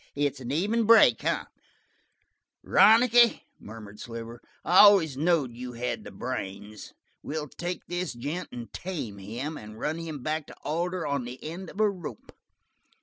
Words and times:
It's 0.15 0.39
an 0.39 0.51
even 0.51 0.85
break, 0.87 1.23
eh?" 1.23 1.43
"Ronicky," 2.63 3.43
murmured 3.59 3.99
Sliver, 3.99 4.41
"I 4.65 4.79
always 4.79 5.15
knowed 5.15 5.53
you 5.53 5.73
had 5.73 6.03
the 6.05 6.09
brains. 6.11 6.95
We'll 7.21 7.47
take 7.47 7.85
this 7.85 8.13
gent 8.13 8.49
and 8.51 8.73
tame 8.73 9.19
him, 9.19 9.57
and 9.57 9.79
run 9.79 9.99
him 9.99 10.23
back 10.23 10.47
to 10.47 10.55
Alder 10.63 11.05
on 11.05 11.25
the 11.25 11.43
end 11.43 11.69
of 11.69 11.79
a 11.79 11.87
rope." 11.87 12.31